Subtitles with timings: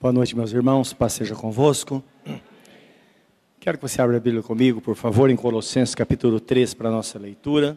[0.00, 0.92] Boa noite, meus irmãos.
[0.92, 2.04] Paz seja convosco.
[3.58, 6.92] Quero que você abra a Bíblia comigo, por favor, em Colossenses capítulo 3, para a
[6.92, 7.76] nossa leitura.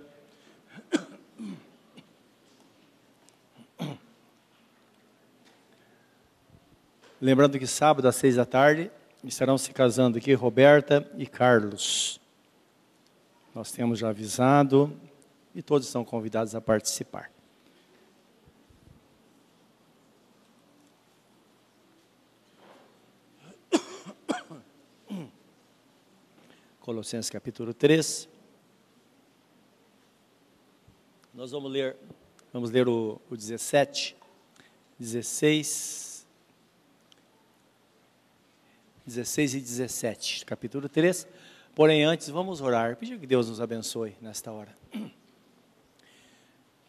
[7.19, 8.91] Lembrando que sábado às seis da tarde
[9.23, 12.21] estarão se casando aqui Roberta e Carlos.
[13.55, 14.95] Nós temos já avisado
[15.55, 17.31] e todos são convidados a participar.
[26.81, 28.27] Colossenses capítulo 3.
[31.31, 31.95] Nós vamos ler,
[32.51, 34.17] vamos ler o, o 17,
[34.97, 36.25] 16,
[39.05, 41.27] 16 e 17, capítulo 3.
[41.75, 44.75] Porém, antes, vamos orar, pedir que Deus nos abençoe nesta hora.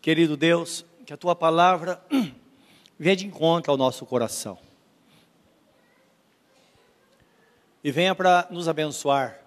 [0.01, 2.03] Querido Deus, que a tua palavra
[2.99, 4.59] venha de encontro ao nosso coração
[7.85, 9.42] e venha para nos abençoar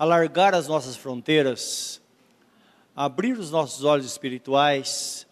[0.00, 2.00] alargar as nossas fronteiras,
[2.96, 5.26] abrir os nossos olhos espirituais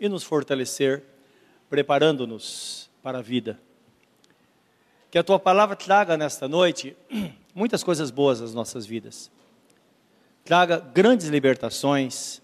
[0.00, 1.04] e nos fortalecer,
[1.70, 3.60] preparando-nos para a vida.
[5.10, 6.96] Que a tua palavra traga nesta noite
[7.54, 9.30] muitas coisas boas às nossas vidas.
[10.44, 12.42] Traga grandes libertações,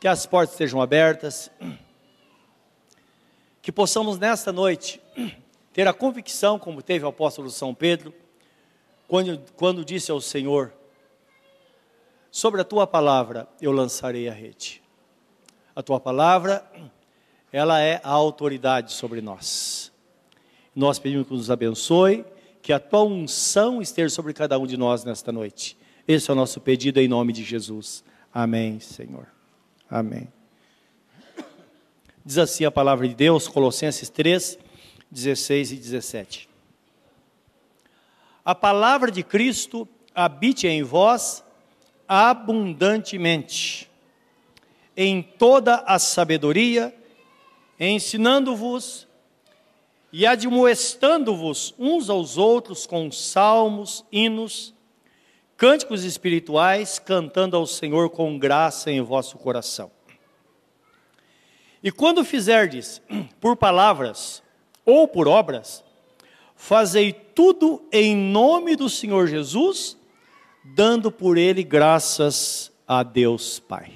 [0.00, 1.52] que as portas estejam abertas,
[3.62, 5.00] que possamos nesta noite
[5.72, 8.12] ter a convicção, como teve o apóstolo São Pedro,
[9.08, 10.72] quando, quando disse ao Senhor:
[12.30, 14.82] Sobre a tua palavra eu lançarei a rede.
[15.74, 16.64] A tua palavra,
[17.52, 19.92] ela é a autoridade sobre nós.
[20.74, 22.24] Nós pedimos que nos abençoe,
[22.62, 25.76] que a tua unção esteja sobre cada um de nós nesta noite.
[26.08, 28.02] Esse é o nosso pedido em nome de Jesus.
[28.32, 29.26] Amém, Senhor.
[29.88, 30.28] Amém.
[32.24, 34.58] Diz assim a palavra de Deus, Colossenses 3,
[35.10, 36.55] 16 e 17
[38.46, 41.42] a palavra de Cristo habite em vós
[42.06, 43.90] abundantemente,
[44.96, 46.94] em toda a sabedoria,
[47.78, 49.08] ensinando-vos
[50.12, 54.72] e admoestando-vos uns aos outros com salmos, hinos,
[55.56, 59.90] cânticos espirituais, cantando ao Senhor com graça em vosso coração.
[61.82, 63.02] E quando fizerdes
[63.40, 64.40] por palavras
[64.84, 65.84] ou por obras,
[66.56, 69.96] fazei tudo em nome do Senhor Jesus,
[70.64, 73.92] dando por ele graças a Deus Pai.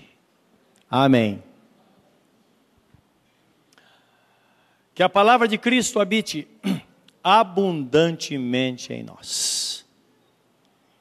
[0.88, 1.42] Amém.
[4.94, 6.46] Que a palavra de Cristo habite
[7.24, 9.86] abundantemente em nós.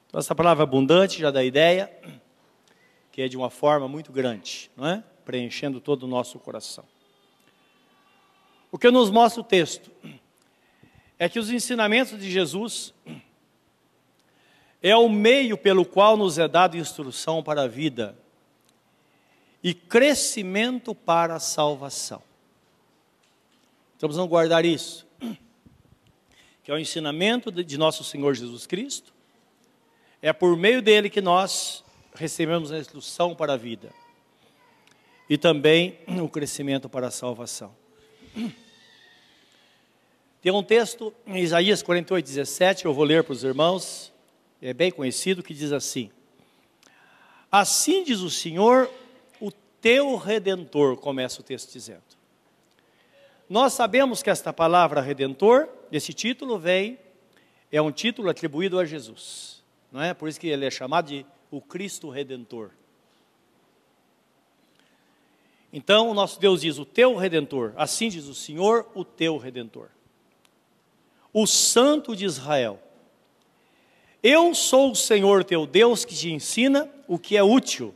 [0.08, 1.92] Então, essa palavra abundante já dá ideia
[3.12, 5.04] que é de uma forma muito grande, não é?
[5.26, 6.86] Preenchendo todo o nosso coração.
[8.72, 9.92] O que nos mostra o texto?
[11.20, 12.94] É que os ensinamentos de Jesus
[14.82, 18.18] é o meio pelo qual nos é dado instrução para a vida
[19.62, 22.24] e crescimento para a salvação.
[23.98, 25.06] Então precisamos guardar isso,
[26.64, 29.14] que é o ensinamento de nosso Senhor Jesus Cristo,
[30.22, 31.84] é por meio dele que nós
[32.16, 33.92] recebemos a instrução para a vida
[35.30, 37.76] e também o crescimento para a salvação.
[40.42, 44.14] Tem um texto em Isaías 48, 17, eu vou ler para os irmãos,
[44.62, 46.10] é bem conhecido, que diz assim:
[47.52, 48.90] Assim diz o Senhor,
[49.42, 49.52] o
[49.82, 52.04] teu redentor, começa o texto dizendo.
[53.50, 56.98] Nós sabemos que esta palavra redentor, esse título vem,
[57.70, 59.62] é um título atribuído a Jesus,
[59.92, 60.14] não é?
[60.14, 62.70] Por isso que ele é chamado de o Cristo Redentor.
[65.74, 69.90] Então, o nosso Deus diz: O teu redentor, assim diz o Senhor, o teu redentor
[71.34, 72.80] o Santo de Israel.
[74.22, 77.94] Eu sou o Senhor teu Deus que te ensina o que é útil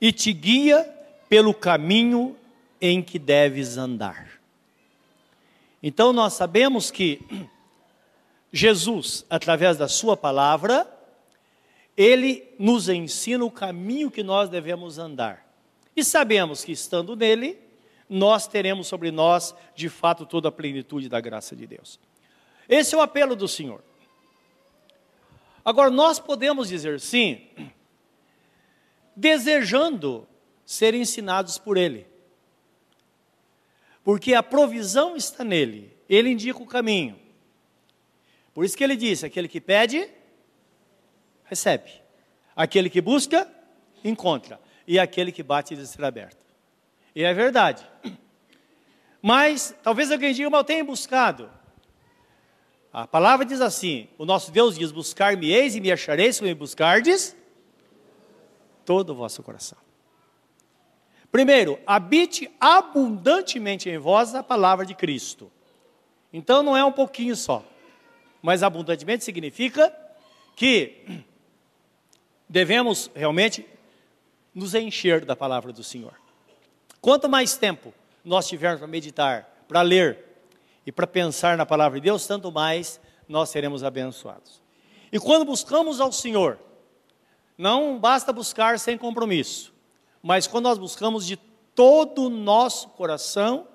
[0.00, 0.82] e te guia
[1.28, 2.36] pelo caminho
[2.80, 4.40] em que deves andar.
[5.82, 7.20] Então nós sabemos que
[8.52, 10.88] Jesus, através da Sua palavra,
[11.96, 15.46] Ele nos ensina o caminho que nós devemos andar.
[15.94, 17.58] E sabemos que estando nele,
[18.08, 21.98] nós teremos sobre nós, de fato, toda a plenitude da graça de Deus.
[22.68, 23.82] Esse é o apelo do Senhor.
[25.64, 27.48] Agora, nós podemos dizer sim,
[29.14, 30.26] desejando
[30.64, 32.06] ser ensinados por Ele,
[34.04, 37.18] porque a provisão está nele, Ele indica o caminho.
[38.56, 40.08] Por isso que ele disse: aquele que pede,
[41.44, 41.90] recebe,
[42.54, 43.46] aquele que busca,
[44.02, 46.38] encontra, e aquele que bate, será aberto.
[47.14, 47.86] E é verdade.
[49.20, 51.50] Mas talvez alguém diga, mas eu tenho buscado.
[52.96, 57.36] A palavra diz assim: o nosso Deus diz: Buscar-me-eis e me achareis, se me buscardes
[58.86, 59.76] todo o vosso coração.
[61.30, 65.52] Primeiro, habite abundantemente em vós a palavra de Cristo.
[66.32, 67.62] Então não é um pouquinho só,
[68.40, 69.94] mas abundantemente significa
[70.56, 71.22] que
[72.48, 73.66] devemos realmente
[74.54, 76.14] nos encher da palavra do Senhor.
[77.02, 77.92] Quanto mais tempo
[78.24, 80.25] nós tivermos para meditar, para ler
[80.86, 84.62] e para pensar na palavra de Deus, tanto mais nós seremos abençoados.
[85.12, 86.58] E quando buscamos ao Senhor,
[87.58, 89.74] não basta buscar sem compromisso,
[90.22, 91.36] mas quando nós buscamos de
[91.74, 93.66] todo o nosso coração,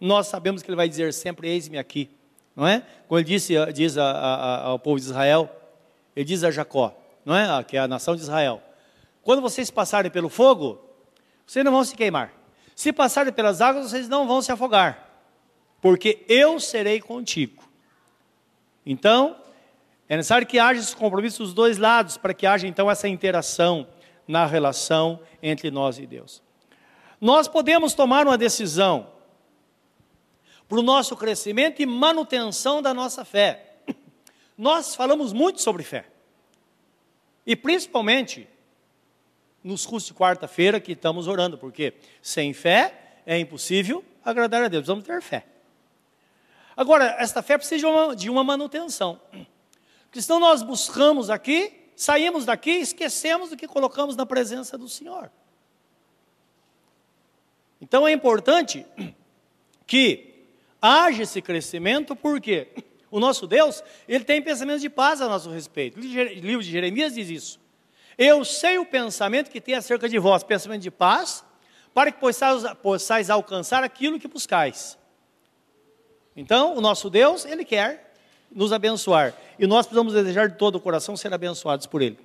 [0.00, 2.10] nós sabemos que Ele vai dizer sempre: Eis-me aqui,
[2.56, 2.84] não é?
[3.08, 5.50] Quando Ele disse, diz a, a, ao povo de Israel,
[6.16, 7.62] Ele diz a Jacó, não é?
[7.64, 8.62] Que é a nação de Israel:
[9.22, 10.80] Quando vocês passarem pelo fogo,
[11.46, 12.32] vocês não vão se queimar.
[12.74, 15.03] Se passarem pelas águas, vocês não vão se afogar,
[15.84, 17.62] porque eu serei contigo.
[18.86, 19.36] Então,
[20.08, 23.86] é necessário que haja esse compromisso dos dois lados, para que haja então essa interação
[24.26, 26.42] na relação entre nós e Deus.
[27.20, 29.08] Nós podemos tomar uma decisão
[30.66, 33.74] para o nosso crescimento e manutenção da nossa fé.
[34.56, 36.06] Nós falamos muito sobre fé.
[37.46, 38.48] E principalmente
[39.62, 41.92] nos cursos de quarta-feira que estamos orando, porque
[42.22, 44.86] sem fé é impossível agradar a Deus.
[44.86, 45.44] Vamos ter fé.
[46.76, 49.20] Agora, esta fé precisa de uma, manutenção.
[50.04, 54.88] Porque senão nós buscamos aqui, saímos daqui e esquecemos do que colocamos na presença do
[54.88, 55.30] Senhor.
[57.80, 58.86] Então é importante
[59.86, 60.46] que
[60.80, 62.68] haja esse crescimento, porque
[63.10, 65.98] o nosso Deus, ele tem pensamentos de paz a nosso respeito.
[65.98, 67.60] O livro de Jeremias diz isso.
[68.18, 71.44] Eu sei o pensamento que tem acerca de vós, pensamento de paz,
[71.92, 74.98] para que possais, possais alcançar aquilo que buscais.
[76.36, 78.14] Então, o nosso Deus, ele quer
[78.50, 79.34] nos abençoar.
[79.58, 82.18] E nós precisamos desejar de todo o coração ser abençoados por Ele.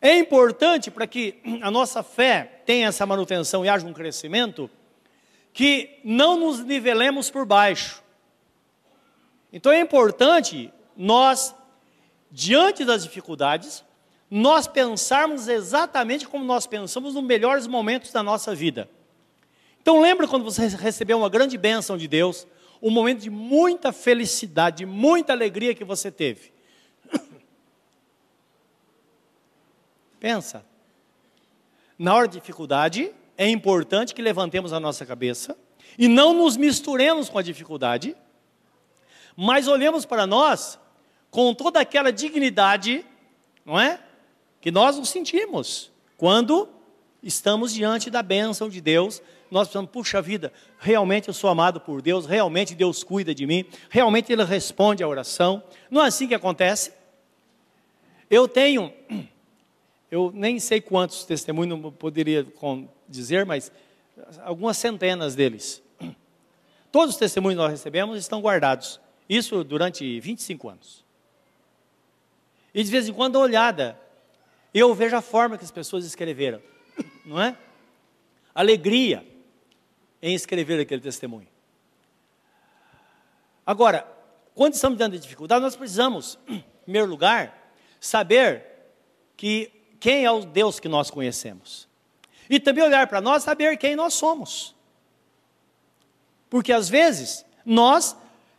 [0.00, 4.70] É importante para que a nossa fé tenha essa manutenção e haja um crescimento,
[5.52, 8.02] que não nos nivelemos por baixo.
[9.52, 11.54] Então é importante nós,
[12.30, 13.84] diante das dificuldades,
[14.30, 18.88] nós pensarmos exatamente como nós pensamos nos melhores momentos da nossa vida.
[19.80, 22.46] Então lembra quando você recebeu uma grande bênção de Deus,
[22.86, 26.52] um momento de muita felicidade, muita alegria que você teve.
[30.20, 30.62] Pensa.
[31.98, 35.56] Na hora de dificuldade, é importante que levantemos a nossa cabeça
[35.96, 38.14] e não nos misturemos com a dificuldade,
[39.34, 40.78] mas olhemos para nós
[41.30, 43.06] com toda aquela dignidade,
[43.64, 43.98] não é?
[44.60, 46.68] que nós nos sentimos quando
[47.22, 49.22] estamos diante da bênção de Deus.
[49.54, 53.64] Nós pensamos, puxa vida, realmente eu sou amado por Deus, realmente Deus cuida de mim,
[53.88, 55.62] realmente Ele responde à oração.
[55.88, 56.92] Não é assim que acontece?
[58.28, 58.92] Eu tenho,
[60.10, 62.44] eu nem sei quantos testemunhos, não poderia
[63.08, 63.70] dizer, mas
[64.42, 65.80] algumas centenas deles.
[66.90, 69.00] Todos os testemunhos que nós recebemos estão guardados.
[69.28, 71.04] Isso durante 25 anos.
[72.74, 73.96] E de vez em quando, olhada
[74.74, 76.60] eu vejo a forma que as pessoas escreveram,
[77.24, 77.56] não é?
[78.52, 79.32] Alegria
[80.24, 81.46] em escrever aquele testemunho.
[83.66, 84.10] Agora,
[84.54, 88.64] quando estamos diante de dificuldade, nós precisamos, em primeiro lugar, saber
[89.36, 91.86] que quem é o Deus que nós conhecemos.
[92.48, 94.74] E também olhar para nós, saber quem nós somos.
[96.48, 98.16] Porque às vezes nós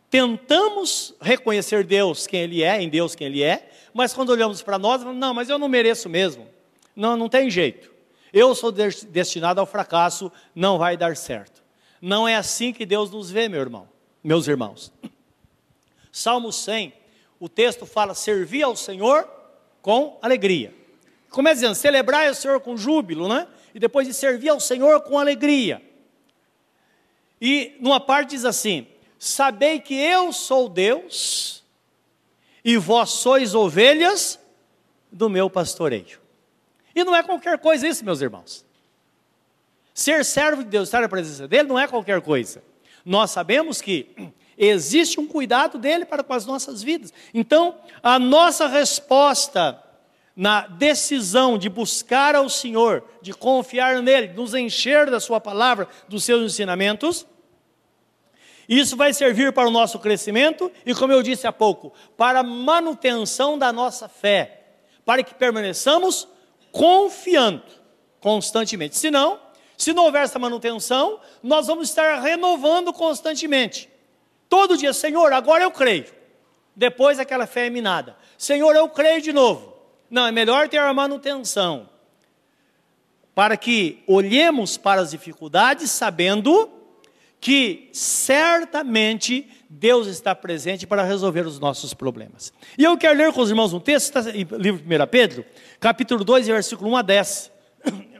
[0.08, 4.78] tentamos reconhecer Deus quem Ele é, em Deus quem Ele é, mas quando olhamos para
[4.78, 6.46] nós, não, mas eu não mereço mesmo.
[6.94, 7.95] Não, não tem jeito.
[8.36, 11.64] Eu sou destinado ao fracasso, não vai dar certo.
[12.02, 13.88] Não é assim que Deus nos vê, meu irmão,
[14.22, 14.92] meus irmãos.
[16.12, 16.92] Salmo 100,
[17.40, 19.26] o texto fala: servir ao Senhor
[19.80, 20.74] com alegria.
[21.30, 23.48] Começa dizendo, celebrar o Senhor com júbilo, né?
[23.74, 25.80] E depois de servir ao Senhor com alegria.
[27.40, 28.86] E numa parte diz assim:
[29.18, 31.64] Sabei que eu sou Deus,
[32.62, 34.38] e vós sois ovelhas
[35.10, 36.25] do meu pastoreio.
[36.96, 38.64] E não é qualquer coisa isso, meus irmãos.
[39.92, 42.64] Ser servo de Deus, estar na presença dele, não é qualquer coisa.
[43.04, 44.08] Nós sabemos que
[44.56, 47.12] existe um cuidado dele para com as nossas vidas.
[47.34, 49.78] Então, a nossa resposta
[50.34, 56.24] na decisão de buscar ao Senhor, de confiar nele, nos encher da Sua palavra, dos
[56.24, 57.26] seus ensinamentos,
[58.66, 62.42] isso vai servir para o nosso crescimento e, como eu disse há pouco, para a
[62.42, 64.62] manutenção da nossa fé,
[65.04, 66.26] para que permaneçamos
[66.76, 67.62] confiando
[68.20, 68.96] constantemente.
[68.96, 69.40] Senão,
[69.78, 73.90] Se não houver essa manutenção, nós vamos estar renovando constantemente.
[74.48, 76.06] Todo dia, Senhor, agora eu creio.
[76.74, 78.16] Depois aquela fé é minada.
[78.38, 79.76] Senhor, eu creio de novo.
[80.08, 81.90] Não, é melhor ter a manutenção.
[83.34, 86.70] Para que olhemos para as dificuldades sabendo
[87.38, 92.52] que certamente Deus está presente para resolver os nossos problemas.
[92.78, 95.44] E eu quero ler com os irmãos um texto, está em livro de 1 Pedro,
[95.80, 97.52] capítulo 2, versículo 1 a 10.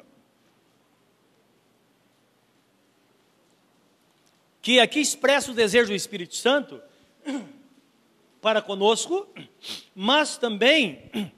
[4.61, 6.83] Que aqui expressa o desejo do Espírito Santo
[8.43, 9.29] para conosco,
[9.95, 11.33] mas também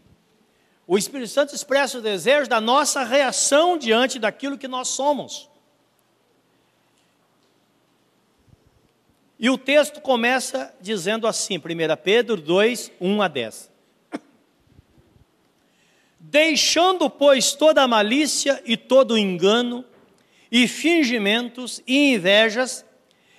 [0.86, 5.50] o Espírito Santo expressa o desejo da nossa reação diante daquilo que nós somos.
[9.38, 11.60] E o texto começa dizendo assim, 1
[12.02, 13.70] Pedro 2, 1 a 10.
[16.18, 19.84] Deixando, pois, toda a malícia e todo o engano,
[20.50, 22.84] e fingimentos e invejas,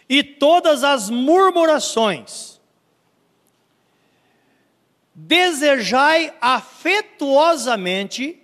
[0.08, 2.62] e todas as murmurações,
[5.14, 8.42] desejai afetuosamente,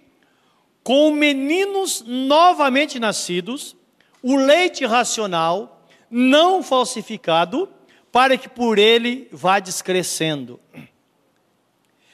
[0.83, 3.77] com meninos novamente nascidos,
[4.21, 5.74] o leite racional,
[6.09, 7.69] não falsificado,
[8.11, 10.59] para que por ele vá descrescendo.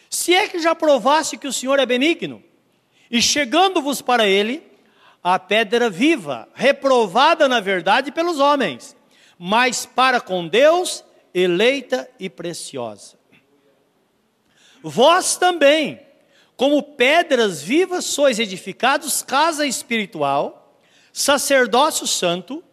[0.10, 2.44] Se é que já provasse que o Senhor é benigno,
[3.10, 4.64] e chegando-vos para ele,
[5.24, 8.96] a pedra viva, reprovada na verdade pelos homens,
[9.38, 13.20] mas para com Deus, eleita e preciosa.
[14.82, 16.00] Vós também,
[16.58, 20.80] como pedras vivas, sois edificados casa espiritual,
[21.14, 22.64] sacerdócio santo,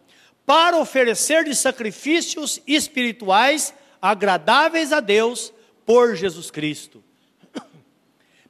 [0.49, 5.53] para oferecer de sacrifícios espirituais agradáveis a Deus
[5.85, 7.03] por Jesus Cristo.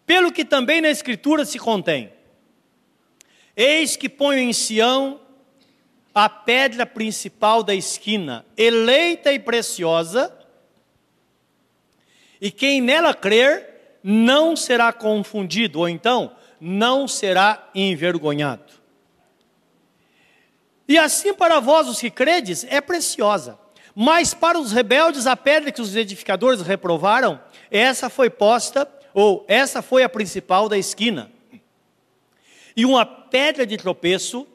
[0.06, 2.10] Pelo que também na Escritura se contém:
[3.54, 5.20] Eis que ponho em Sião
[6.16, 10.34] a pedra principal da esquina, eleita e preciosa,
[12.40, 18.79] e quem nela crer não será confundido, ou então não será envergonhado.
[20.90, 23.60] E assim para vós, os que credes, é preciosa.
[23.94, 29.84] Mas para os rebeldes, a pedra que os edificadores reprovaram, essa foi posta, ou essa
[29.84, 31.32] foi a principal da esquina.
[32.76, 34.48] E uma pedra de tropeço,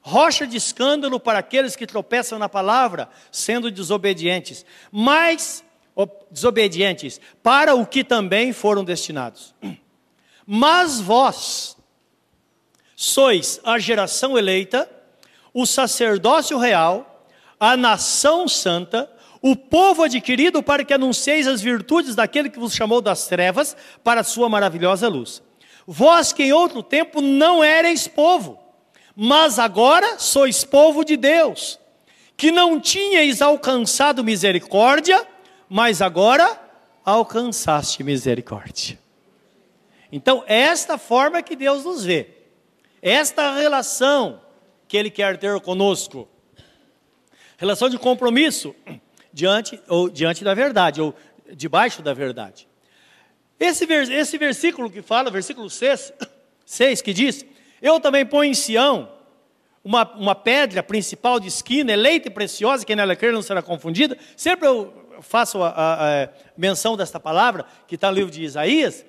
[0.00, 4.64] rocha de escândalo para aqueles que tropeçam na palavra, sendo desobedientes.
[4.90, 5.62] Mas,
[6.30, 9.54] desobedientes, para o que também foram destinados.
[10.46, 11.76] Mas vós
[12.96, 14.88] sois a geração eleita,
[15.54, 17.26] o sacerdócio real,
[17.58, 23.00] a nação santa, o povo adquirido para que anuncieis as virtudes daquele que vos chamou
[23.00, 25.42] das trevas para a sua maravilhosa luz.
[25.86, 28.58] Vós que em outro tempo não erais povo,
[29.16, 31.78] mas agora sois povo de Deus,
[32.36, 35.26] que não tinhais alcançado misericórdia,
[35.68, 36.60] mas agora
[37.04, 38.98] alcançaste misericórdia.
[40.10, 42.28] Então, esta forma que Deus nos vê,
[43.00, 44.41] esta relação
[44.92, 46.28] que Ele quer ter conosco.
[47.56, 48.74] Relação de compromisso
[49.32, 51.14] diante, ou diante da verdade, ou
[51.54, 52.68] debaixo da verdade.
[53.58, 56.12] Esse, esse versículo que fala, versículo 6,
[56.66, 57.42] 6 que diz:
[57.80, 59.08] Eu também ponho em Sião
[59.82, 64.18] uma, uma pedra principal de esquina, eleita e preciosa, quem nela crer não será confundida.
[64.36, 69.06] Sempre eu faço a, a, a menção desta palavra, que está no livro de Isaías.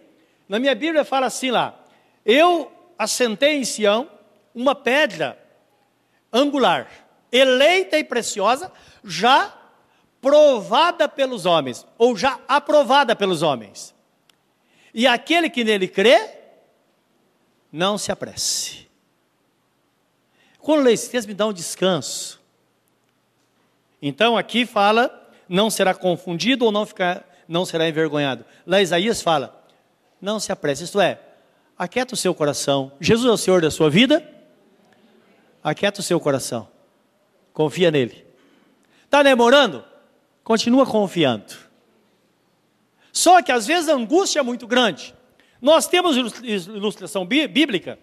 [0.48, 1.78] Na minha Bíblia fala assim lá:
[2.26, 4.10] Eu assentei em Sião
[4.56, 5.43] uma pedra
[6.34, 6.88] angular,
[7.32, 8.72] eleita e preciosa,
[9.04, 9.54] já
[10.20, 13.94] provada pelos homens, ou já aprovada pelos homens.
[14.94, 16.30] E aquele que nele crê,
[17.72, 18.88] não se apresse.
[20.60, 22.40] Quando leio esse texto, me dá um descanso.
[24.02, 28.46] Então aqui fala, não será confundido ou não, ficar, não será envergonhado.
[28.66, 29.66] Lá Isaías fala,
[30.22, 31.20] não se apresse, isto é,
[31.78, 32.94] aquieta o seu coração.
[33.02, 34.26] Jesus é o Senhor da sua vida,
[35.64, 36.68] aquieta o seu coração.
[37.54, 38.26] Confia nele.
[39.06, 39.86] Está demorando?
[40.44, 41.54] Continua confiando.
[43.12, 45.16] Só que às vezes a angústia é muito grande.
[45.62, 47.98] Nós temos ilustração bíblica.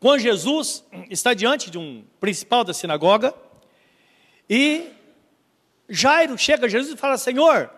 [0.00, 3.34] Quando Jesus está diante de um principal da sinagoga
[4.48, 4.88] e
[5.88, 7.70] Jairo chega a Jesus e fala: Senhor,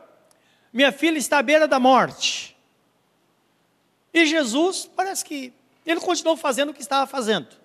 [0.72, 2.56] minha filha está à beira da morte.
[4.14, 5.52] E Jesus parece que
[5.84, 7.61] ele continuou fazendo o que estava fazendo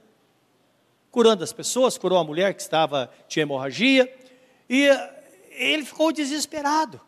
[1.17, 4.07] curando as pessoas, curou a mulher que estava tinha hemorragia,
[4.69, 4.87] e
[5.49, 7.01] ele ficou desesperado.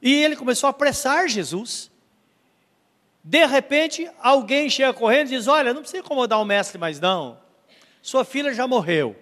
[0.00, 1.90] E ele começou a apressar Jesus.
[3.22, 7.38] De repente, alguém chega correndo e diz: Olha, não precisa incomodar o mestre mais não.
[8.00, 9.14] Sua filha já morreu.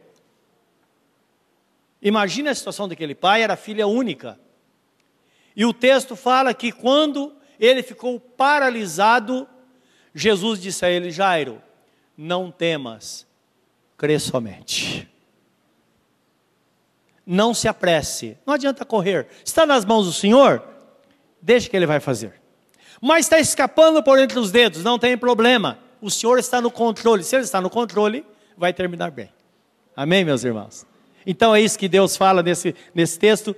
[2.01, 4.39] Imagina a situação daquele pai, era filha única.
[5.57, 9.49] E o texto fala que quando ele ficou paralisado,
[10.15, 11.61] Jesus disse a ele: Jairo,
[12.17, 13.27] não temas,
[13.97, 15.09] crê somente.
[17.25, 19.29] Não se apresse, não adianta correr.
[19.45, 20.63] Está nas mãos do Senhor,
[21.41, 22.35] deixe que Ele vai fazer.
[23.01, 25.79] Mas está escapando por entre os dedos, não tem problema.
[26.01, 27.23] O Senhor está no controle.
[27.23, 28.25] Se Ele está no controle,
[28.57, 29.31] vai terminar bem.
[29.95, 30.87] Amém, meus irmãos?
[31.27, 33.55] Então é isso que Deus fala nesse, nesse texto.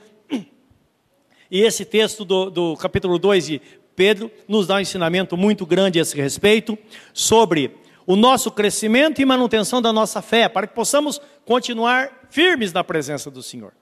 [1.50, 3.62] E esse texto do, do capítulo 2 de
[3.94, 6.76] Pedro nos dá um ensinamento muito grande a esse respeito
[7.12, 12.84] sobre o nosso crescimento e manutenção da nossa fé, para que possamos continuar firmes na
[12.84, 13.72] presença do Senhor.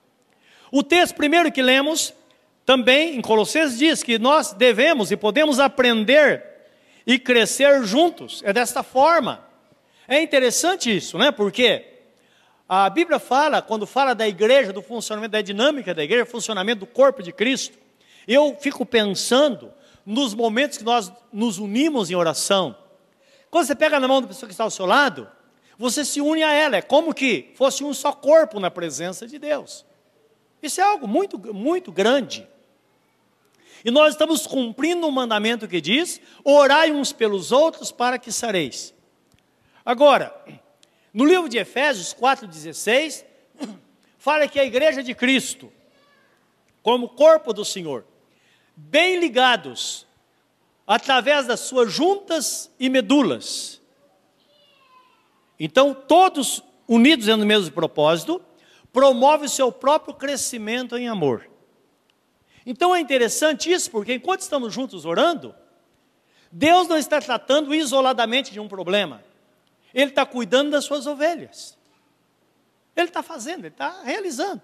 [0.71, 2.13] O texto primeiro que lemos,
[2.65, 6.43] também em Colossenses, diz que nós devemos e podemos aprender
[7.05, 8.41] e crescer juntos.
[8.45, 9.45] É desta forma.
[10.07, 11.31] É interessante isso, né?
[11.31, 11.85] Porque
[12.67, 16.87] a Bíblia fala, quando fala da igreja, do funcionamento, da dinâmica da igreja, funcionamento do
[16.87, 17.77] corpo de Cristo,
[18.27, 19.71] eu fico pensando
[20.05, 22.75] nos momentos que nós nos unimos em oração.
[23.53, 25.29] Quando você pega na mão da pessoa que está ao seu lado,
[25.77, 29.37] você se une a ela, é como que fosse um só corpo na presença de
[29.37, 29.85] Deus.
[30.59, 32.47] Isso é algo muito, muito grande.
[33.85, 38.91] E nós estamos cumprindo um mandamento que diz: orai uns pelos outros para que sareis.
[39.85, 40.35] Agora,
[41.13, 43.23] no livro de Efésios 4,16,
[44.17, 45.71] fala que a igreja de Cristo,
[46.81, 48.03] como corpo do Senhor,
[48.75, 50.07] bem ligados,
[50.85, 53.81] através das suas juntas e medulas.
[55.59, 58.41] Então, todos unidos no mesmo propósito,
[58.91, 61.49] promove o seu próprio crescimento em amor.
[62.65, 65.53] Então é interessante isso, porque enquanto estamos juntos orando,
[66.51, 69.23] Deus não está tratando isoladamente de um problema,
[69.93, 71.77] Ele está cuidando das suas ovelhas.
[72.95, 74.61] Ele está fazendo, Ele está realizando.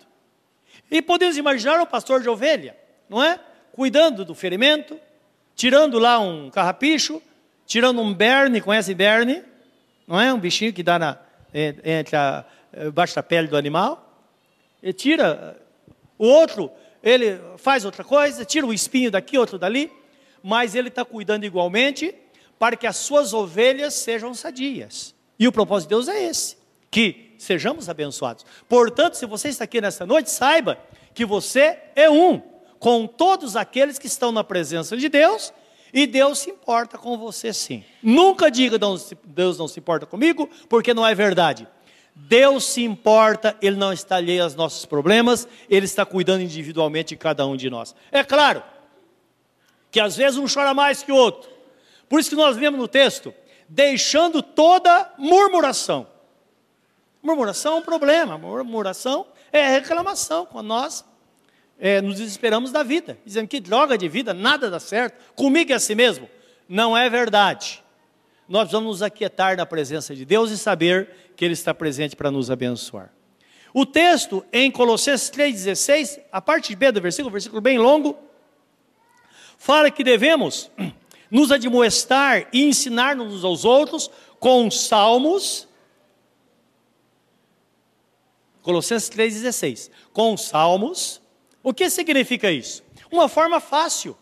[0.89, 2.77] E podemos imaginar o pastor de ovelha,
[3.09, 3.39] não é?
[3.71, 4.99] cuidando do ferimento,
[5.59, 7.21] tirando lá um carrapicho,
[7.65, 9.43] tirando um berne, conhece berne?
[10.07, 10.33] Não é?
[10.33, 11.17] Um bichinho que dá na,
[11.53, 12.45] entre a,
[12.87, 14.23] embaixo da pele do animal.
[14.81, 15.59] Ele tira
[16.17, 16.71] o outro,
[17.03, 19.91] ele faz outra coisa, tira o espinho daqui, outro dali,
[20.41, 22.15] mas ele está cuidando igualmente
[22.57, 25.13] para que as suas ovelhas sejam sadias.
[25.37, 26.55] E o propósito de Deus é esse,
[26.89, 28.45] que sejamos abençoados.
[28.69, 30.79] Portanto, se você está aqui nesta noite, saiba
[31.13, 32.41] que você é um
[32.79, 35.53] com todos aqueles que estão na presença de Deus,
[35.93, 37.83] e Deus se importa com você sim.
[38.01, 41.67] Nunca diga Deus não se importa comigo, porque não é verdade.
[42.15, 47.17] Deus se importa, Ele não está alheio aos nossos problemas, Ele está cuidando individualmente de
[47.17, 47.95] cada um de nós.
[48.11, 48.63] É claro
[49.89, 51.49] que às vezes um chora mais que o outro.
[52.07, 53.33] Por isso que nós vemos no texto,
[53.67, 56.07] deixando toda murmuração.
[57.21, 61.03] Murmuração é um problema, murmuração é reclamação com nós
[61.79, 65.75] é, nos desesperamos da vida, dizendo que droga de vida, nada dá certo, comigo é
[65.75, 66.29] assim mesmo.
[66.67, 67.81] Não é verdade.
[68.47, 72.29] Nós vamos nos aquietar na presença de Deus e saber que Ele está presente para
[72.29, 73.13] nos abençoar.
[73.73, 78.17] O texto em Colossenses 3,16, a parte B do versículo, versículo bem longo,
[79.57, 80.69] fala que devemos
[81.29, 85.67] nos admoestar e ensinar-nos uns aos outros com salmos.
[88.63, 89.91] Colossenses 3,16.
[90.11, 91.21] Com salmos,
[91.63, 92.83] o que significa isso?
[93.11, 94.17] Uma forma fácil,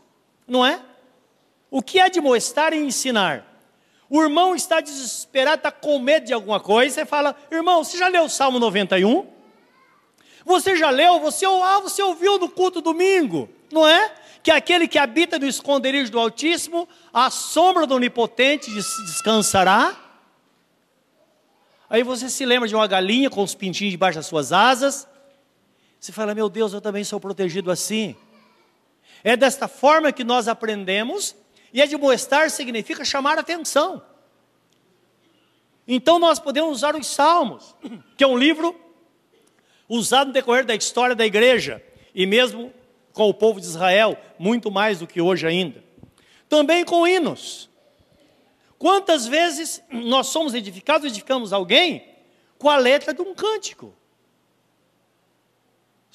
[0.47, 0.81] não é?
[1.69, 3.45] O que é de mostrar e ensinar?
[4.09, 8.07] O irmão está desesperado, está com medo de alguma coisa, você fala, irmão, você já
[8.07, 9.27] leu o Salmo 91?
[10.45, 11.19] Você já leu?
[11.19, 14.13] Você, ah, você ouviu no culto domingo, não é?
[14.41, 19.93] Que aquele que habita no esconderijo do Altíssimo, a sombra do Onipotente descansará.
[21.89, 25.05] Aí você se lembra de uma galinha com os pintinhos debaixo das suas asas,
[25.99, 28.15] você fala, meu Deus, eu também sou protegido assim.
[29.23, 31.35] É desta forma que nós aprendemos,
[31.73, 34.01] e admoestar significa chamar atenção.
[35.87, 37.75] Então nós podemos usar os Salmos,
[38.17, 38.75] que é um livro
[39.87, 41.83] usado no decorrer da história da igreja,
[42.13, 42.73] e mesmo
[43.13, 45.83] com o povo de Israel, muito mais do que hoje ainda.
[46.47, 47.69] Também com hinos.
[48.77, 52.07] Quantas vezes nós somos edificados, edificamos alguém
[52.57, 53.93] com a letra de um cântico?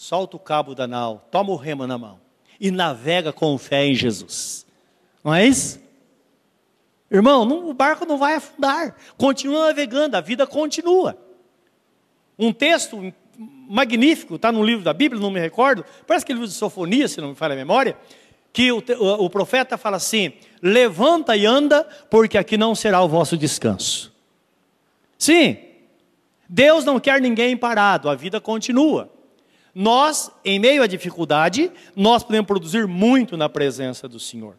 [0.02, 2.18] Solta o cabo da nau, toma o remo na mão
[2.58, 4.66] e navega com fé em Jesus.
[5.22, 5.80] Não é isso?
[7.08, 11.16] Irmão, não, o barco não vai afundar, continua navegando, a vida continua.
[12.36, 16.48] Um texto magnífico, está no livro da Bíblia, não me recordo, parece que é livro
[16.48, 17.96] de Sofonia, se não me falha a memória,
[18.52, 23.08] que o, o, o profeta fala assim: levanta e anda, porque aqui não será o
[23.08, 24.12] vosso descanso.
[25.16, 25.58] Sim,
[26.48, 29.21] Deus não quer ninguém parado, a vida continua.
[29.74, 34.56] Nós, em meio à dificuldade, nós podemos produzir muito na presença do Senhor.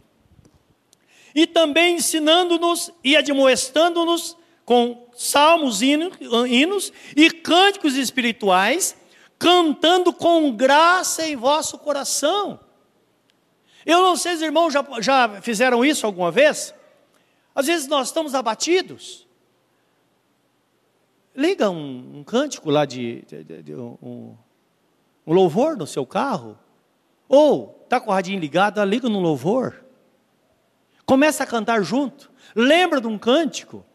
[1.36, 8.95] E também ensinando-nos e admoestando-nos com salmos, hinos e cânticos espirituais,
[9.38, 12.60] cantando com graça em vosso coração.
[13.86, 16.73] Eu não sei se os irmãos já, já fizeram isso alguma vez.
[17.54, 19.28] Às vezes nós estamos abatidos.
[21.36, 24.38] Liga um, um cântico lá de, de, de, de um,
[25.26, 26.58] um, louvor no seu carro.
[27.28, 29.84] Ou está com o radinho ligado, ah, liga no louvor.
[31.06, 32.32] Começa a cantar junto.
[32.56, 33.86] Lembra de um cântico.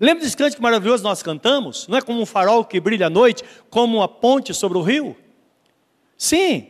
[0.00, 1.86] Lembra desse cântico maravilhoso que nós cantamos?
[1.86, 5.16] Não é como um farol que brilha à noite, como uma ponte sobre o rio?
[6.16, 6.68] Sim,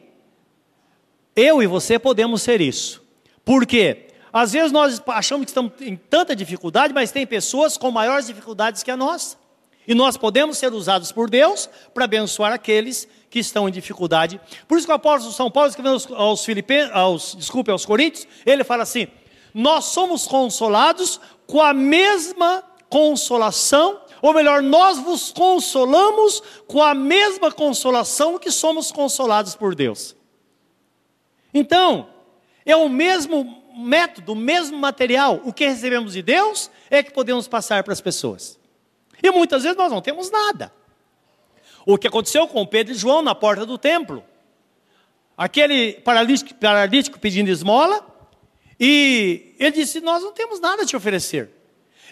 [1.34, 3.02] eu e você podemos ser isso.
[3.44, 4.08] Por quê?
[4.32, 8.82] Às vezes nós achamos que estamos em tanta dificuldade, mas tem pessoas com maiores dificuldades
[8.82, 9.36] que a nossa.
[9.86, 14.40] E nós podemos ser usados por Deus para abençoar aqueles que estão em dificuldade.
[14.68, 18.62] Por isso que o apóstolo São Paulo escrevendo aos, Filipenses, aos, desculpe, aos Coríntios, ele
[18.62, 19.08] fala assim:
[19.52, 27.50] nós somos consolados com a mesma consolação, ou melhor, nós vos consolamos com a mesma
[27.50, 30.14] consolação que somos consolados por Deus.
[31.52, 32.06] Então,
[32.64, 35.40] é o mesmo método, o mesmo material.
[35.44, 38.60] O que recebemos de Deus é que podemos passar para as pessoas.
[39.20, 40.72] E muitas vezes nós não temos nada.
[41.86, 44.24] O que aconteceu com Pedro e João na porta do templo.
[45.36, 48.06] Aquele paralítico, paralítico pedindo esmola,
[48.78, 51.50] e ele disse: Nós não temos nada a te oferecer.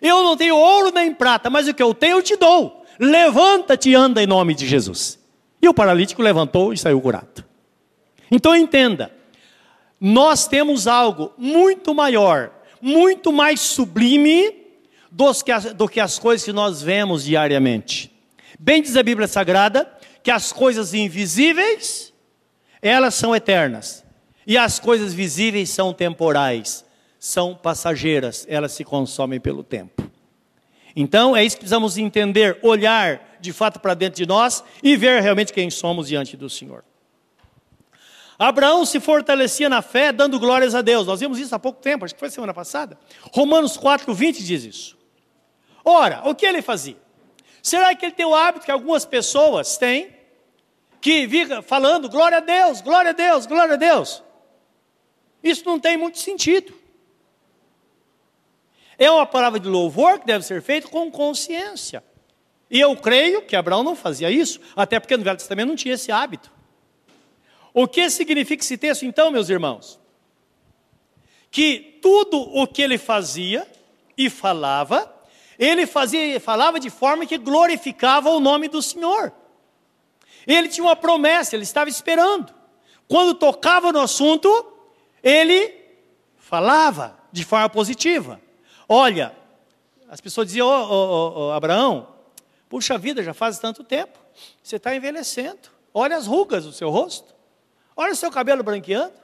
[0.00, 2.84] Eu não tenho ouro nem prata, mas o que eu tenho eu te dou.
[2.98, 5.18] Levanta-te e anda em nome de Jesus.
[5.60, 7.44] E o paralítico levantou e saiu curado.
[8.30, 9.12] Então entenda,
[10.00, 14.62] nós temos algo muito maior, muito mais sublime
[15.10, 18.11] do que as coisas que nós vemos diariamente.
[18.64, 22.14] Bem diz a Bíblia Sagrada que as coisas invisíveis,
[22.80, 24.04] elas são eternas,
[24.46, 26.84] e as coisas visíveis são temporais,
[27.18, 30.08] são passageiras, elas se consomem pelo tempo.
[30.94, 35.20] Então, é isso que precisamos entender, olhar de fato para dentro de nós e ver
[35.20, 36.84] realmente quem somos diante do Senhor.
[38.38, 41.04] Abraão se fortalecia na fé, dando glórias a Deus.
[41.04, 42.96] Nós vimos isso há pouco tempo, acho que foi semana passada.
[43.32, 44.96] Romanos 4, 20 diz isso.
[45.84, 47.01] Ora, o que ele fazia?
[47.62, 50.14] Será que ele tem o hábito que algumas pessoas têm,
[51.00, 54.22] que fica falando glória a Deus, glória a Deus, glória a Deus?
[55.42, 56.74] Isso não tem muito sentido.
[58.98, 62.04] É uma palavra de louvor que deve ser feita com consciência.
[62.70, 65.94] E eu creio que Abraão não fazia isso, até porque no Velho Testamento não tinha
[65.94, 66.50] esse hábito.
[67.74, 70.00] O que significa esse texto, então, meus irmãos?
[71.50, 73.66] Que tudo o que ele fazia
[74.16, 75.12] e falava,
[75.58, 79.32] ele fazia, falava de forma que glorificava o nome do Senhor.
[80.46, 82.52] Ele tinha uma promessa, ele estava esperando.
[83.08, 84.72] Quando tocava no assunto,
[85.22, 85.74] ele
[86.36, 88.40] falava de forma positiva.
[88.88, 89.34] Olha,
[90.08, 92.08] as pessoas diziam, oh, oh, oh, Abraão,
[92.68, 94.18] puxa vida, já faz tanto tempo,
[94.62, 95.70] você está envelhecendo.
[95.94, 97.34] Olha as rugas do seu rosto.
[97.96, 99.14] Olha o seu cabelo branqueando.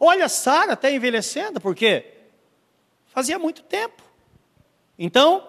[0.00, 2.04] Olha Sara até envelhecendo, porque
[3.06, 4.02] fazia muito tempo.
[5.04, 5.42] Então,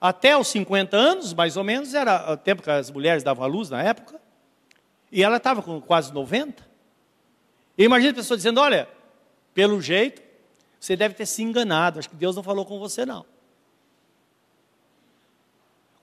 [0.00, 3.48] até os 50 anos, mais ou menos, era o tempo que as mulheres davam à
[3.48, 4.20] luz na época.
[5.10, 6.64] E ela estava com quase 90.
[7.76, 8.88] E imagina a pessoa dizendo: Olha,
[9.52, 10.22] pelo jeito,
[10.78, 11.98] você deve ter se enganado.
[11.98, 13.26] Acho que Deus não falou com você, não.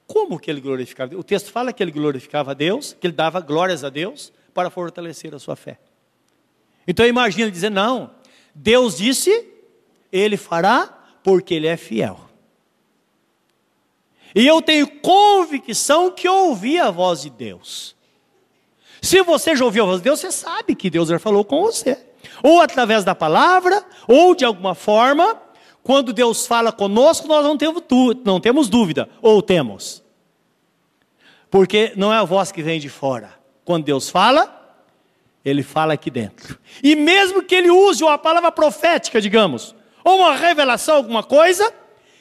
[0.05, 1.15] Como que ele glorificava?
[1.15, 4.69] O texto fala que ele glorificava a Deus, que ele dava glórias a Deus para
[4.69, 5.79] fortalecer a sua fé.
[6.85, 8.11] Então imagina dizer: não,
[8.53, 9.47] Deus disse,
[10.11, 10.87] Ele fará,
[11.23, 12.25] porque Ele é fiel.
[14.35, 17.95] E eu tenho convicção que ouvi a voz de Deus.
[19.01, 21.61] Se você já ouviu a voz de Deus, você sabe que Deus já falou com
[21.61, 21.97] você.
[22.43, 25.41] Ou através da palavra, ou de alguma forma,
[25.81, 27.81] quando Deus fala conosco, nós não temos,
[28.25, 30.03] não temos dúvida, ou temos.
[31.49, 33.31] Porque não é a voz que vem de fora,
[33.63, 34.51] quando Deus fala,
[35.45, 36.59] ele fala aqui dentro.
[36.83, 41.71] E mesmo que ele use uma palavra profética, digamos, ou uma revelação, alguma coisa,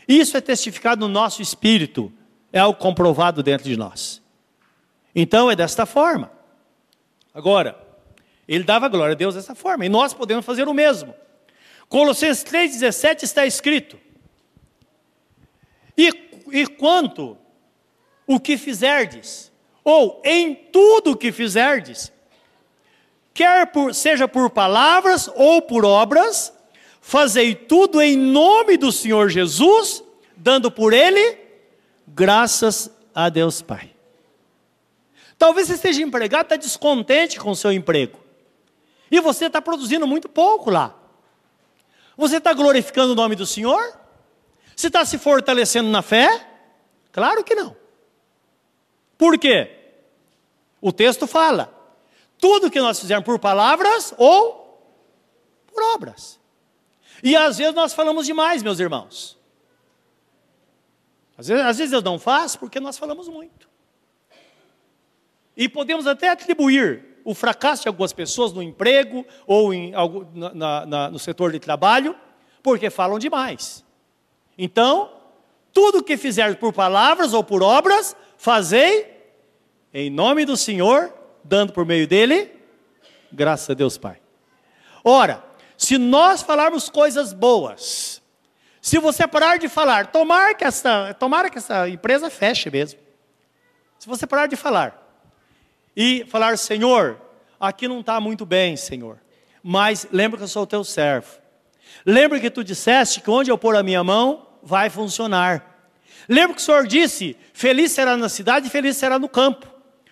[0.07, 2.13] isso é testificado no nosso espírito,
[2.53, 4.23] é algo comprovado dentro de nós.
[5.15, 6.31] Então é desta forma.
[7.33, 7.79] Agora,
[8.47, 11.15] ele dava glória a Deus dessa forma, e nós podemos fazer o mesmo.
[11.89, 13.99] Colossenses 3,17 está escrito:
[15.97, 16.11] e,
[16.53, 17.37] e quanto
[18.27, 22.13] o que fizerdes, ou em tudo o que fizerdes,
[23.33, 26.54] quer por, seja por palavras ou por obras,
[27.07, 30.03] fazei tudo em nome do Senhor Jesus,
[30.35, 31.39] dando por ele
[32.09, 33.95] graças a Deus Pai.
[35.39, 38.19] Talvez você esteja empregado, está descontente com o seu emprego.
[39.11, 40.97] E você está produzindo muito pouco lá.
[42.17, 43.83] Você está glorificando o nome do Senhor?
[44.75, 46.49] Você está se fortalecendo na fé?
[47.13, 47.77] Claro que não.
[49.19, 49.71] Por quê?
[50.81, 51.71] O texto fala:
[52.39, 54.81] tudo que nós fizermos por palavras ou
[55.67, 56.43] por obras.
[57.25, 59.39] E às vezes nós falamos demais, meus irmãos.
[61.39, 63.67] Às vezes, às vezes eu não faço porque nós falamos muito.
[65.57, 69.93] E podemos até atribuir o fracasso de algumas pessoas no emprego ou em,
[70.53, 72.15] na, na, no setor de trabalho,
[72.63, 73.83] porque falam demais.
[74.59, 75.11] Então,
[75.73, 79.15] tudo que fizer por palavras ou por obras, fazei
[79.95, 82.53] em nome do Senhor, dando por meio dele,
[83.33, 84.21] graças a Deus Pai.
[85.03, 85.44] Ora,
[85.77, 88.23] se nós falarmos coisas boas,
[88.81, 93.01] se você parar de falar, tomar que essa, tomara que essa empresa feche mesmo.
[93.99, 95.03] Se você parar de falar
[95.97, 97.19] e falar, Senhor,
[97.59, 99.19] aqui não está muito bem, Senhor,
[99.63, 101.29] mas lembra que eu sou teu servo.
[102.05, 105.91] Lembra que tu disseste que onde eu pôr a minha mão, vai funcionar.
[106.29, 109.67] Lembra que o Senhor disse: feliz será na cidade feliz será no campo.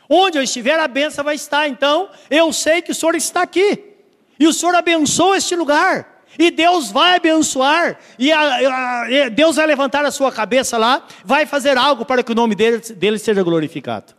[0.09, 1.69] Onde eu estiver, a benção vai estar.
[1.69, 3.92] Então, eu sei que o Senhor está aqui.
[4.39, 6.25] E o Senhor abençoa este lugar.
[6.39, 11.45] E Deus vai abençoar, e a, a, Deus vai levantar a sua cabeça lá, vai
[11.45, 14.15] fazer algo para que o nome dele, dele seja glorificado.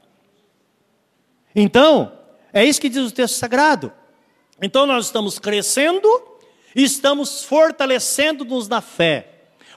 [1.56, 2.12] Então,
[2.54, 3.92] é isso que diz o texto sagrado.
[4.62, 6.08] Então, nós estamos crescendo
[6.76, 9.28] estamos fortalecendo-nos na fé,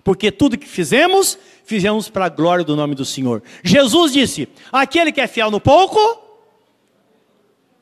[0.02, 3.42] porque tudo que fizemos, fizemos para a glória do nome do Senhor.
[3.62, 5.98] Jesus disse: aquele que é fiel no pouco,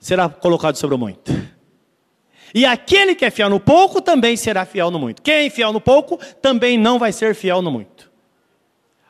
[0.01, 1.54] será colocado sobre o muito.
[2.55, 5.21] E aquele que é fiel no pouco também será fiel no muito.
[5.21, 8.09] Quem é fiel no pouco também não vai ser fiel no muito.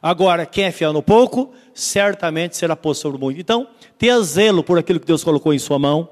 [0.02, 3.38] Agora, quem é fiel no pouco, certamente será posto sobre o muito.
[3.38, 6.08] Então, tenha zelo por aquilo que Deus colocou em sua mão,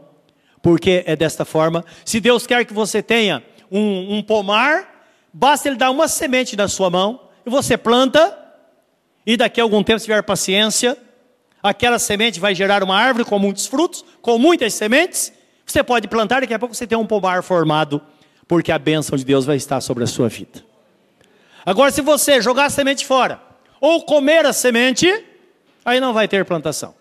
[0.60, 1.82] porque é desta forma.
[2.04, 6.68] Se Deus quer que você tenha um, um pomar, basta Ele dar uma semente na
[6.68, 8.38] sua mão, e você planta,
[9.26, 10.98] e daqui a algum tempo, se tiver paciência,
[11.62, 15.32] aquela semente vai gerar uma árvore com muitos frutos, com muitas sementes,
[15.66, 18.00] você pode plantar, daqui a pouco você tem um pomar formado,
[18.46, 20.64] porque a bênção de Deus vai estar sobre a sua vida.
[21.64, 23.40] Agora, se você jogar a semente fora,
[23.80, 25.24] ou comer a semente,
[25.84, 26.94] aí não vai ter plantação.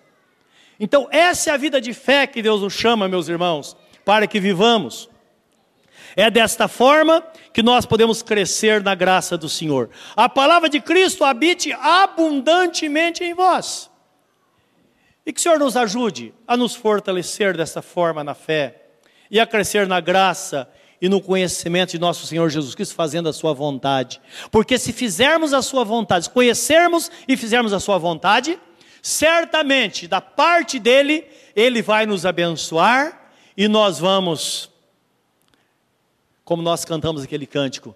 [0.79, 4.39] Então, essa é a vida de fé que Deus nos chama, meus irmãos, para que
[4.39, 5.07] vivamos.
[6.15, 9.91] É desta forma que nós podemos crescer na graça do Senhor.
[10.15, 13.90] A palavra de Cristo habite abundantemente em vós.
[15.25, 18.81] E que o Senhor nos ajude a nos fortalecer dessa forma na fé
[19.29, 20.67] e a crescer na graça
[20.99, 24.21] e no conhecimento de nosso Senhor Jesus Cristo, fazendo a Sua vontade.
[24.51, 28.59] Porque se fizermos a Sua vontade, conhecermos e fizermos a Sua vontade,
[29.01, 34.69] certamente da parte dele, Ele vai nos abençoar e nós vamos,
[36.43, 37.95] como nós cantamos aquele cântico,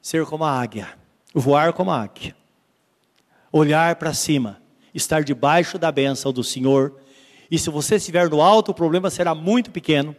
[0.00, 0.88] ser como a águia,
[1.34, 2.34] voar como a águia,
[3.52, 4.60] olhar para cima
[4.98, 6.92] estar debaixo da bênção do Senhor.
[7.50, 10.14] E se você estiver no alto, o problema será muito pequeno,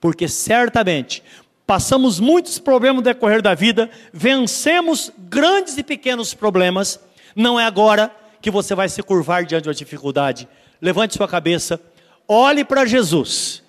[0.00, 1.22] porque certamente
[1.66, 6.98] passamos muitos problemas no decorrer da vida, vencemos grandes e pequenos problemas.
[7.36, 10.48] Não é agora que você vai se curvar diante da dificuldade.
[10.80, 11.80] Levante sua cabeça,
[12.26, 13.62] olhe para Jesus,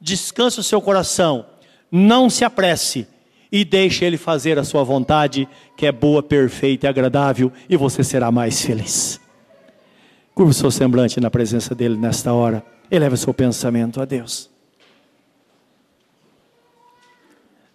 [0.00, 1.46] descanse o seu coração,
[1.90, 3.06] não se apresse
[3.50, 8.02] e deixe Ele fazer a sua vontade, que é boa, perfeita e agradável, e você
[8.02, 9.20] será mais feliz.
[10.36, 12.62] Curva o seu semblante na presença dele nesta hora.
[12.90, 14.50] Eleva o seu pensamento a Deus.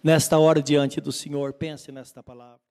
[0.00, 2.61] Nesta hora diante do Senhor, pense nesta palavra.